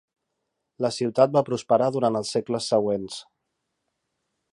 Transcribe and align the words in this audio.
La 0.85 0.89
ciutat 0.95 1.35
va 1.35 1.43
prosperar 1.49 1.89
durant 1.97 2.17
els 2.21 2.31
segles 2.37 2.71
següents. 2.73 3.19